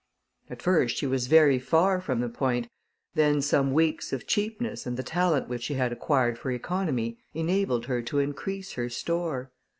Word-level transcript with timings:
At 0.49 0.63
first 0.63 0.97
she 0.97 1.05
was 1.05 1.27
very 1.27 1.59
far 1.59 2.01
from 2.01 2.21
the 2.21 2.27
point, 2.27 2.67
then 3.13 3.39
some 3.39 3.71
weeks 3.71 4.11
of 4.11 4.25
cheapness 4.25 4.87
and 4.87 4.97
the 4.97 5.03
talent 5.03 5.47
which 5.47 5.61
she 5.61 5.75
had 5.75 5.91
acquired 5.91 6.39
for 6.39 6.49
economy 6.49 7.19
enabled 7.35 7.85
her 7.85 8.01
to 8.01 8.17
increase 8.17 8.71
her 8.71 8.89
store. 8.89 9.51